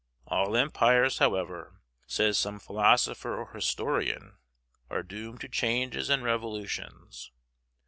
All 0.25 0.57
empires, 0.57 1.19
however, 1.19 1.79
says 2.07 2.35
some 2.35 2.57
philosopher 2.57 3.37
or 3.39 3.53
historian, 3.53 4.37
are 4.89 5.03
doomed 5.03 5.41
to 5.41 5.47
changes 5.47 6.09
and 6.09 6.23
revolutions. 6.23 7.31